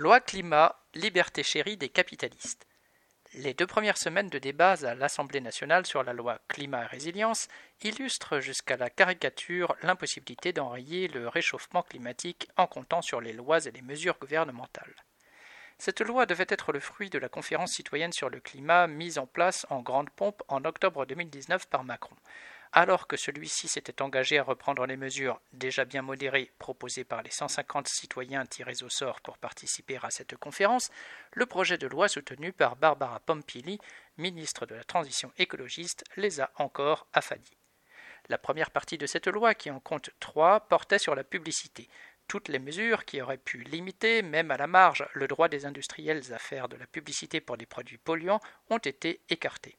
[0.00, 2.66] Loi climat, liberté chérie des capitalistes.
[3.34, 7.48] Les deux premières semaines de débats à l'Assemblée nationale sur la loi climat et résilience
[7.82, 13.72] illustrent jusqu'à la caricature l'impossibilité d'enrayer le réchauffement climatique en comptant sur les lois et
[13.72, 14.96] les mesures gouvernementales.
[15.76, 19.26] Cette loi devait être le fruit de la conférence citoyenne sur le climat mise en
[19.26, 22.16] place en grande pompe en octobre 2019 par Macron.
[22.72, 27.30] Alors que celui-ci s'était engagé à reprendre les mesures déjà bien modérées proposées par les
[27.30, 30.88] 150 citoyens tirés au sort pour participer à cette conférence,
[31.32, 33.80] le projet de loi soutenu par Barbara Pompili,
[34.18, 37.56] ministre de la Transition écologiste, les a encore affadis.
[38.28, 41.88] La première partie de cette loi, qui en compte trois, portait sur la publicité.
[42.28, 46.32] Toutes les mesures qui auraient pu limiter, même à la marge, le droit des industriels
[46.32, 49.76] à faire de la publicité pour des produits polluants ont été écartées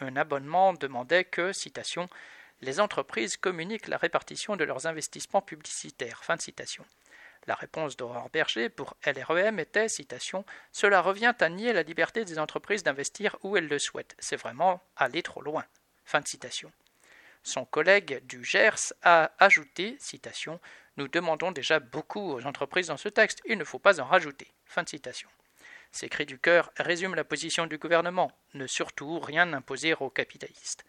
[0.00, 2.08] un abonnement demandait que, citation,
[2.60, 6.24] les entreprises communiquent la répartition de leurs investissements publicitaires.
[6.24, 6.84] Fin de citation.
[7.46, 12.38] La réponse d'Aurore Berger pour LREM était, citation, Cela revient à nier la liberté des
[12.38, 14.16] entreprises d'investir où elles le souhaitent.
[14.18, 15.64] C'est vraiment aller trop loin.
[16.04, 16.70] Fin de citation.
[17.42, 20.60] Son collègue du Gers a ajouté, citation,
[20.96, 24.52] Nous demandons déjà beaucoup aux entreprises dans ce texte, il ne faut pas en rajouter.
[24.66, 25.30] Fin de citation.
[25.90, 30.84] Ces cris du cœur résument la position du gouvernement ne surtout rien imposer aux capitalistes.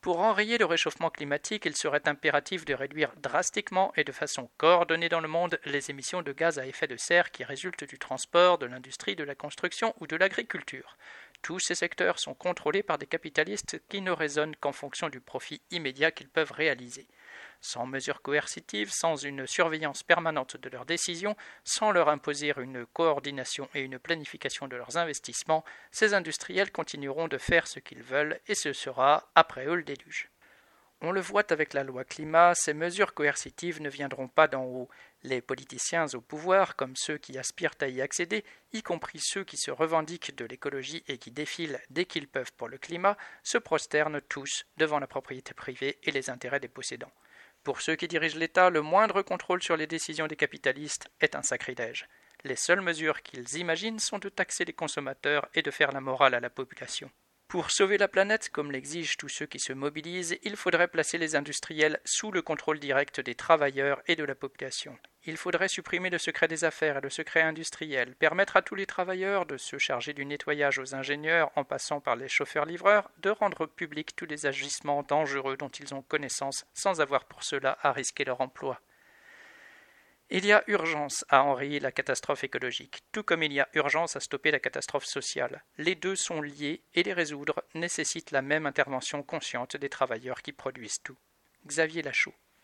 [0.00, 5.08] Pour enrayer le réchauffement climatique, il serait impératif de réduire drastiquement et de façon coordonnée
[5.08, 8.58] dans le monde les émissions de gaz à effet de serre qui résultent du transport,
[8.58, 10.96] de l'industrie, de la construction ou de l'agriculture.
[11.42, 15.62] Tous ces secteurs sont contrôlés par des capitalistes qui ne raisonnent qu'en fonction du profit
[15.70, 17.06] immédiat qu'ils peuvent réaliser
[17.60, 23.68] sans mesures coercitives, sans une surveillance permanente de leurs décisions, sans leur imposer une coordination
[23.74, 28.54] et une planification de leurs investissements, ces industriels continueront de faire ce qu'ils veulent et
[28.54, 30.30] ce sera après eux le déluge.
[31.00, 34.88] On le voit avec la loi climat, ces mesures coercitives ne viendront pas d'en haut.
[35.22, 39.56] Les politiciens au pouvoir, comme ceux qui aspirent à y accéder, y compris ceux qui
[39.56, 44.20] se revendiquent de l'écologie et qui défilent dès qu'ils peuvent pour le climat, se prosternent
[44.22, 47.12] tous devant la propriété privée et les intérêts des possédants.
[47.62, 51.42] Pour ceux qui dirigent l'État, le moindre contrôle sur les décisions des capitalistes est un
[51.42, 52.08] sacrilège.
[52.42, 56.34] Les seules mesures qu'ils imaginent sont de taxer les consommateurs et de faire la morale
[56.34, 57.08] à la population.
[57.48, 61.34] Pour sauver la planète, comme l'exigent tous ceux qui se mobilisent, il faudrait placer les
[61.34, 64.98] industriels sous le contrôle direct des travailleurs et de la population.
[65.24, 68.84] Il faudrait supprimer le secret des affaires et le secret industriel, permettre à tous les
[68.84, 73.64] travailleurs de se charger du nettoyage aux ingénieurs en passant par les chauffeurs-livreurs, de rendre
[73.64, 78.26] publics tous les agissements dangereux dont ils ont connaissance sans avoir pour cela à risquer
[78.26, 78.78] leur emploi.
[80.30, 84.14] Il y a urgence à enrayer la catastrophe écologique, tout comme il y a urgence
[84.14, 85.64] à stopper la catastrophe sociale.
[85.78, 90.52] Les deux sont liés et les résoudre nécessite la même intervention consciente des travailleurs qui
[90.52, 91.16] produisent tout.
[91.66, 92.34] Xavier Lachaud.